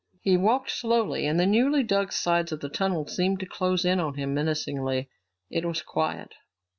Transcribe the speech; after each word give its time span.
He 0.23 0.35
walked 0.35 0.71
slowly, 0.71 1.27
and 1.27 1.39
the 1.39 1.45
newly 1.45 1.83
dug 1.83 2.11
sides 2.11 2.51
of 2.51 2.59
the 2.61 2.69
tunnel 2.69 3.05
seemed 3.05 3.39
to 3.41 3.45
close 3.45 3.85
in 3.85 3.99
on 3.99 4.15
him 4.15 4.33
menacingly. 4.33 5.09
It 5.51 5.63
was 5.63 5.83
quiet. 5.83 6.31